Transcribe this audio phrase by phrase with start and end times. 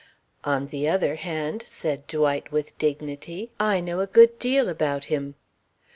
[0.43, 5.35] "On the other hand," said Dwight with dignity, "I know a good deal about him."